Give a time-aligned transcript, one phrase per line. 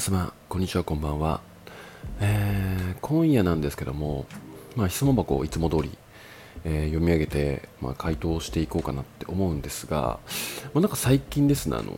[0.00, 1.42] 皆様こんにちはこんばんは、
[2.20, 4.24] えー、今夜なんですけども、
[4.74, 5.90] まあ、質問箱をいつも通り、
[6.64, 10.18] えー、読み上げて、まあ、回答していこうかなって思うんですが、
[10.72, 11.92] まあ、なんか最近ですねあの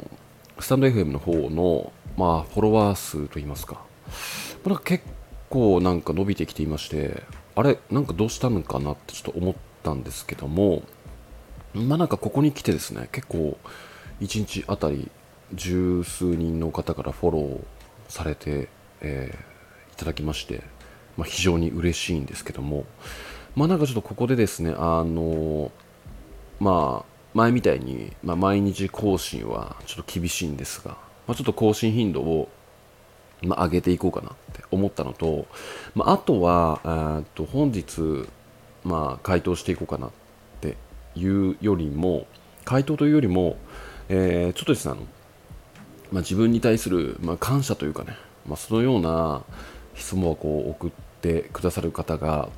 [0.59, 3.81] スタンド FM の方の、まあ、フォロワー数といいますか,、ま
[4.65, 5.05] あ、なんか結
[5.49, 7.23] 構なんか伸びてきていまして
[7.55, 10.83] あれなんかどうしたのかなってちょっと思ったんですけども
[11.73, 13.57] まあなんかここに来てですね結構
[14.21, 15.09] 1日あたり
[15.55, 17.61] 十数人の方からフォロー
[18.13, 18.69] されて、
[19.01, 20.63] えー、いただきまして、
[21.17, 22.85] まあ、非常に嬉しいんですけども、
[23.57, 25.73] まあ、なんかちょっとここでですね、あの
[26.61, 30.91] まあ、前みたいに、まあ、毎日更新はちょっと厳しいんですが、
[31.27, 32.51] まあ、ちょっと更新頻度を、
[33.41, 35.47] まあ、上げていこうかなって思ったのと、
[35.95, 38.29] まあ、あとは、と本日、
[38.85, 40.11] まあ、回答していこうかなっ
[40.61, 40.77] て
[41.15, 42.27] いうよりも、
[42.67, 43.57] 回答というよりも、
[44.11, 45.07] えー、ちょっとですね、あの、
[46.13, 49.43] まあ、自分に対する、まあ、感謝というかね、まあ、そのような
[49.95, 52.51] 質問箱を送ってくださる方が、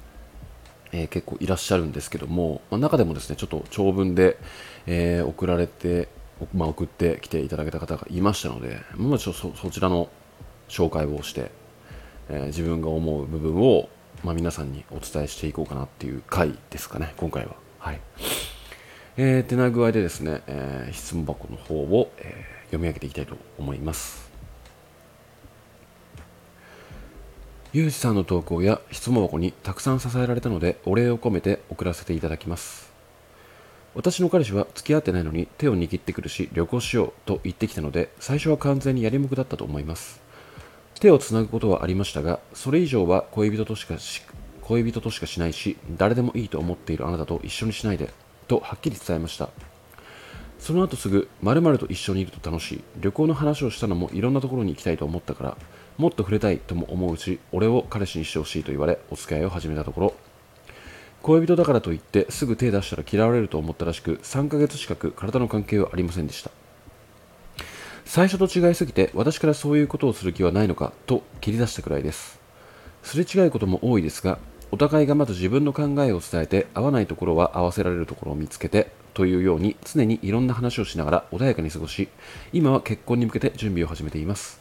[0.92, 4.38] えー、結構いらっしゃるんですけども、まあ、中でもですねちょっと長文で、
[4.86, 6.08] えー、送られて、
[6.52, 10.08] まあ、送ってきていただけた方がいましたので、まあ、ちょそそちらの
[10.68, 11.52] 紹介をして、
[12.28, 13.88] えー、自分が思う部分を、
[14.24, 17.54] まあ、皆さんにお伝えしていこうかなっていう回ですかね今回は。
[17.78, 18.00] はい
[19.16, 24.28] えー、てな具合でですね、えー、質問箱の方を、えー、読み上げていきたいと思います。
[27.72, 32.92] ゆうじさんの投稿や質問箱にたくさん支えられたのでお礼を込めて送らせていただきます。
[33.94, 40.20] 私の彼氏は付き合ってないのに手を握ってくるし旅行しようと言ってきたので最初は完全にやりもくだったと思います。
[40.98, 43.94] 手をつなぐことはありましたがそれ以上は恋人としか
[44.62, 48.10] 恋人としかしないし誰でもいいと思っているあなたと一緒にしないで
[48.46, 49.48] とはっきり伝えました。
[50.58, 52.84] その後すぐ〇〇と一緒にいると楽しい。
[52.98, 55.56] 旅行の話をしたのもいろんなところに行きたいと思ったから
[55.98, 60.14] もっと触れたいとも思うし俺を彼氏にしてほしいと言われお付き合いを始めたところ。
[61.22, 66.50] 恋人だからといってすぐ手出したら嫌われると思ったらしく3ヶ月近く体の関係はありませんでした。
[68.04, 72.40] 最初と違いすぎて私からそういうことをする気はないのかと切り出したくらいです。
[73.02, 74.38] すれ違うことも多いですが
[74.74, 82.08] お互いがまず自分の考えを伝えて合わないところは合わせられるところを見つけてというように常にいろんな話をしながら穏やかに過ごし
[82.52, 84.60] 今は結婚に向けて準備を始めています。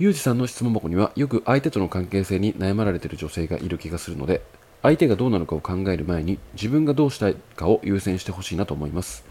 [0.00, 4.42] ユージさんの質問箱にはよく相手との関係性に悩まられている女性がいる気がするので
[4.82, 9.24] 相手がどうなのかを考える前に自分がどうしたいかを優先してほしいなと思います。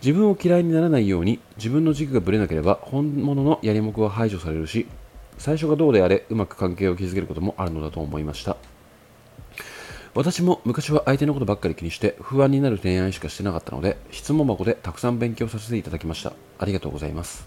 [0.00, 4.86] 自分を嫌いにならないように自分の軸がぶれなければ本物のやりもくは排除されるし
[5.38, 8.56] 最初がどうであれうまく関係を築けることもあるのだと思いました。
[10.16, 16.32] 私も昔は相手のことばっかり気にして不安になる恋愛しかしてなかったので質問箱でたくさん勉強させていただきました。
[16.58, 17.46] ありがとうございます。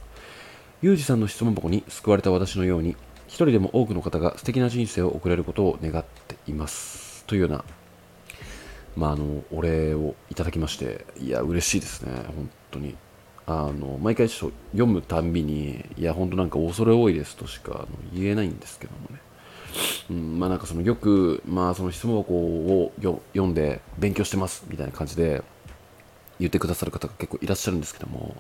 [0.84, 7.26] ゆうじさんの質問箱に救われた私のように一人でも多くの方が素敵な人生を送れることを願っています。
[7.26, 7.66] というような
[8.96, 12.12] まあ、あのお礼をいただきましていや嬉しいですね。
[12.28, 12.96] 本当に。
[13.48, 19.20] あの毎回ちょっと読むたんびにいや本当なんか恐れ多いですとしか言えないんですけどもね。
[20.10, 25.44] うん、まあなんかそのよく、まあ、その質問箱を読んで勉強してますみたいな感じで
[26.40, 28.36] 言ってくださる方が結構いらっしゃるんですけども、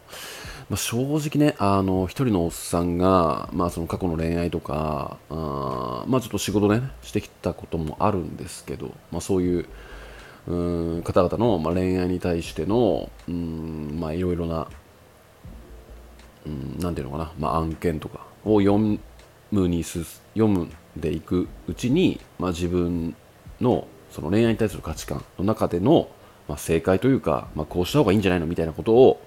[0.69, 9.65] まあ、正直ね、あの、一人のおっさんが、まあその過去の恋愛とか、あまあちょっと仕事ね、してきたこともあるんですけど、まあそういう、
[10.47, 10.55] う
[10.99, 14.67] ん方々の、まあ、恋愛に対しての、うん、まあいろいろな、
[16.45, 18.99] うん、なんていうのかな、まあ案件とかを読
[19.51, 23.15] むにす、読むでいくうちに、まあ、自分
[23.61, 26.09] のその恋愛に対する価値観の中での、
[26.47, 29.21] まあ、正解というか、まあ、こうした方がいいんじゃないのみたいなことを、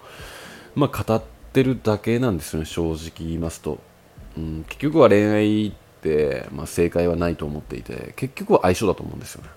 [0.74, 1.22] まあ、語っ
[1.52, 3.78] てるだけなんですよね正直言いますと、
[4.36, 5.72] うん、結局は恋愛っ
[6.02, 9.50] て、まあ、正解はないと思っていて結局は相性だと思うんですよね。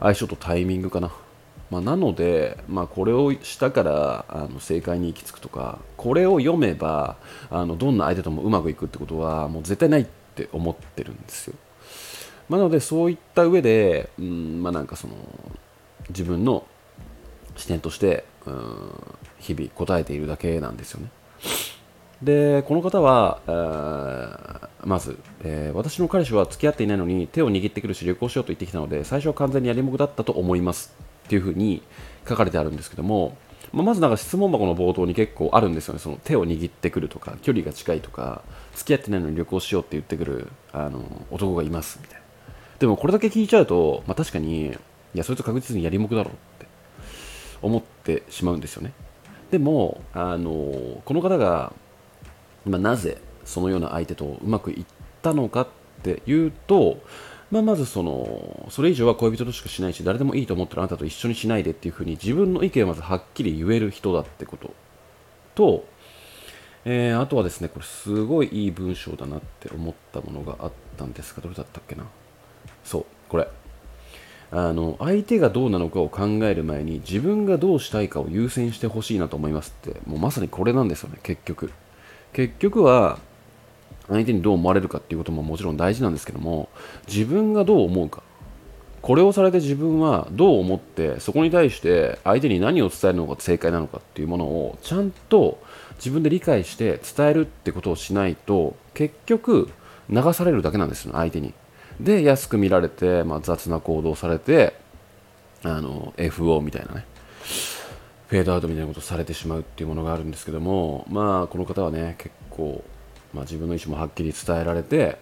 [0.00, 1.12] 相性とタイミングかな。
[1.70, 7.16] まあ、なので、まあ、これをしたからあの正解に行き着くとかこれを読めば
[7.50, 11.54] あのどんな相手ともうまくいくってことはもう絶対ないって思ってるんですよ。
[12.48, 15.14] まあ、なのでそういった上で、うんまあ、なんかその
[16.08, 16.66] 自分の
[17.56, 18.92] 視点として、うん、
[19.38, 21.10] 日々答えているだけなんですよね。
[22.22, 23.40] でこの方は、
[24.84, 30.94] まず、えー、私の彼氏は付き合っていないのに手を握ってくるし旅行しようと言ってきたので最初は完全にやりもくだったと思います
[31.30, 31.80] っていうふうに
[32.28, 33.36] 書かれてあるんですけども
[33.72, 38.42] まあ、まずなんか質問箱の冒頭に結構あるんですよね、その手を握ってくるとか、距離が近いとか、
[38.74, 42.26] 付き合ってないのに旅行しようって言ってくるあの男がいますみたいな。
[42.80, 44.72] でもこれだけ聞いちゃうと、まあ、確かに、い
[45.14, 46.66] や、そいつ確実にやりもくだろうって
[47.62, 48.92] 思ってしまうんですよね。
[49.52, 51.72] でも、あのこの方が、
[52.66, 54.86] まあ、なぜそのような相手とうまくいっ
[55.22, 55.68] たのかっ
[56.02, 56.98] ていうと、
[57.50, 64.72] まあ、まずそのそれ以上は恋人としかしないし誰でもいいと思ってるあなたと一緒にしないでっていうふうに自分の意見をまずはっきり言える人だってこと。
[65.56, 65.84] と、
[66.84, 72.04] えー、あとはですねこれすごいいい文章だなって思ったものがあったんですがどれだったっけな。
[72.84, 73.48] そうこれ。
[74.52, 80.00] あの相手がどうなのかを考える前に自分がどうしたいかを優先してほしいなと思いますって。
[80.06, 81.72] もうまさにこれなんですよね結局。
[82.32, 83.18] 結局は
[84.10, 86.68] 相手にどう思われるかっていうことももちろん大事なんですけども
[87.06, 88.22] 自分がどう思うか。
[89.02, 95.58] これをされて自分はどう思ってそこに対して相手に何を伝えるのが正解なのかっていうものをちゃんと
[95.96, 99.70] 自分で理解して伝えるってことをしないと結局
[100.10, 101.54] 流されるだけなんですよ相手に。
[101.98, 104.74] で安く見られて、まあ、雑な行動されて
[105.62, 107.06] あの FO みたいなね。
[108.30, 112.84] フェードアウトみたいなことされてしまうっていうものがあるんですけどもまあこの方はね結構、
[113.34, 115.18] まあ、自分の意思もはっきり伝えられて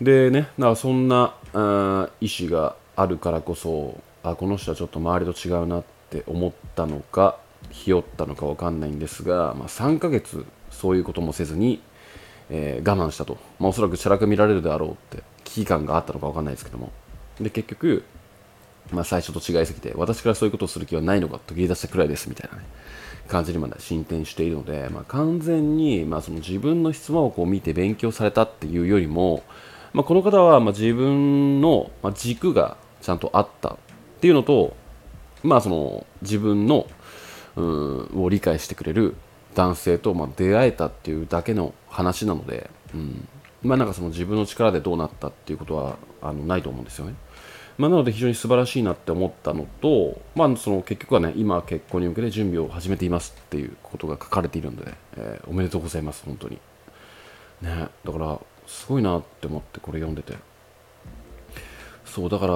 [0.00, 7.38] でねだからそんなあ意思があるからこそあこの人はちょっと周りと違うなって思ったのか
[7.70, 11.80] ひよったのか分かんないんですが、まあ、3ヶ月そういうこともせずに、
[12.50, 16.92] えー、我慢したと、まあ、おそらくチャラく見られるであろうって危機感があったのか分かんないですけども。
[17.40, 18.04] で結局、
[18.92, 22.64] まあ、最初と違いすぎて私からそういうことをする気はないのかと切り出したくらいですみたいなね
[23.28, 29.42] 感じにまで進展しているので、まあ、完全に、まあ、その自分の質問をこう見て勉強されたっていうよりも、
[29.92, 33.76] まあ、この方はま自分の軸がちゃんとあったっ
[34.20, 34.74] ていうのと、
[35.42, 36.86] まあ、その自分の
[37.56, 39.14] うを理解してくれる
[39.54, 43.28] 男性とま出会えたっていうだけの話なので、うん
[43.62, 47.14] まあ、なんかその自分の力でどうなったっていうことはあのないと思うんですよね。
[47.78, 56.58] まあ、なので非常に素晴らしいなって思ったのと、まあ、その結局はね今結婚に向けて準備を始めていますっていうことが書かれているので、えー、おめでとうございます本当に。
[57.62, 60.34] ねだからすごいなって思ってこれ読んでて。
[62.04, 62.54] そうだから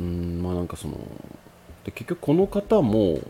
[0.00, 0.94] うんまあなんかその
[1.84, 3.20] で結局この方も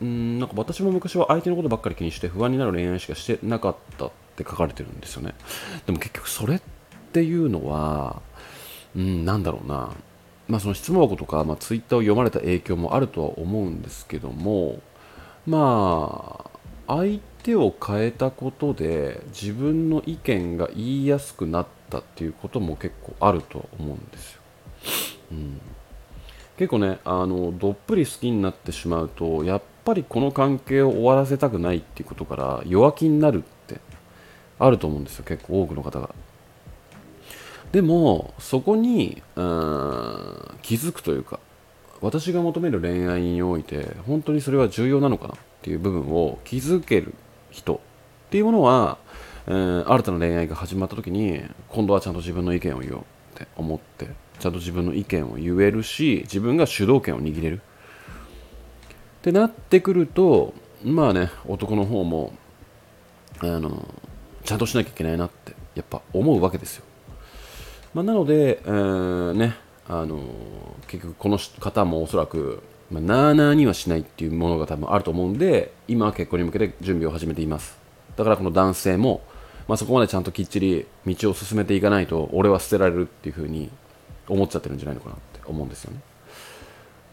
[0.00, 5.34] うんなんか私も昔は相手のことばっかり気にして不安になる恋愛しかしてなかったって書かれてるんですよね。
[5.86, 6.60] でも結局それっ
[7.12, 8.20] ていうのは
[8.98, 9.92] うん、なんだろうな、
[10.48, 14.80] まあ、その質問箱とか、まあ、ツイッターを読まれた影響もあるとは思うんですけども、
[15.46, 16.50] まあ、
[16.88, 24.40] 相手を変えたことで自分の意見が言いやすくなったっていうことも結構あるとは思うんですよ。
[25.30, 25.60] うん、
[26.56, 33.80] 結構ねあのどっぷり好きになってしまうとやっぱりこの関係を終わらせたくないっていうことから弱気になるって
[34.58, 36.07] あると思うんですよ結構多くの方が。
[37.72, 41.38] でもそこにうん気づくというか
[42.00, 47.14] 私が求める恋愛において本当にそれは重要なのかなっていう部分を気づける
[47.50, 47.78] 人っ
[48.30, 48.98] ていうものは、
[49.46, 53.04] えー、新たな恋愛が始まった時に今度はちゃんと自分の意見を言おうっ
[53.34, 57.60] て思ってちゃんと自分の意見を言えるし自分が主導権を握れる。
[59.18, 60.54] ってなってくると
[60.84, 62.32] まあね男の方も
[63.40, 63.86] あの
[64.44, 66.84] ちゃんとしなきゃいけないなってやっぱ思うわけですよ。
[67.94, 69.56] まあ、なので、えー、ね、
[69.88, 70.20] あの
[70.86, 77.78] 結局この方もおそらく、まあ、なーなーにはしないっていうものが多分あると思うんで今は結婚に向けて準備を始めています。
[78.16, 79.22] だからこの男性も、
[79.66, 83.70] まあ、そこまでちゃんときっちり道を進めていかないと俺は捨てられるっていうふうに
[84.28, 86.00] 思っちゃってるんじゃないのかなって思うんですよね。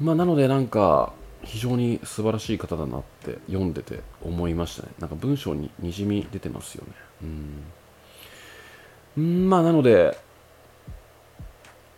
[0.01, 4.89] まあなのでなんか非常に素晴らしい方だなって読んでて思いましたね。
[4.99, 6.93] なんか文章ににじみ出てますよね。
[9.17, 10.17] うんまあなので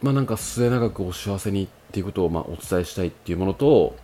[0.02, 3.96] まあ、なんか末永くお幸せにっていうことをまあお伝えしたいっていうものと、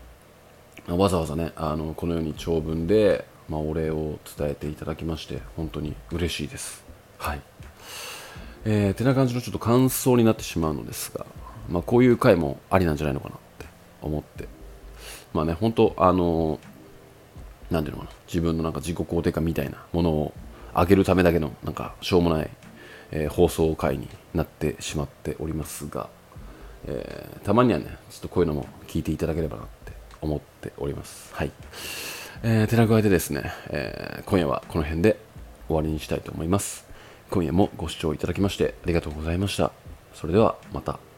[0.88, 6.84] まあ、わざわざねあのこのように長文で、まあ、お礼を伝えていただきまして本当に嬉しいです。
[7.20, 7.42] はい
[8.66, 11.26] えー、てな感じのちょっと感想になってしまうのですが、
[11.70, 13.66] まあ、こういう回もありなんじゃないのかなって
[14.02, 14.48] 思って
[15.34, 16.60] まあね本当あの
[17.70, 20.34] なんていうのかな自分のなんか自己肯定感みたいなものを
[20.74, 22.50] 上げるためだけのなんかしょうもない
[23.16, 26.10] えー、放送回になってしまっておりますが、
[26.88, 31.34] えー、たまにはね、ちょっとこういうのも聞いていただければなって思っております。
[31.34, 31.52] はい。
[32.42, 35.18] えー、てな具合でですね、えー、今夜はこの辺で
[35.68, 36.86] 終わりにしたいと思います。
[37.30, 39.72] 今夜もご視聴いただきましてありがとうございました。
[40.14, 41.13] それではまた。